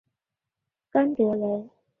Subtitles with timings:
[0.89, 1.69] 甘卓人。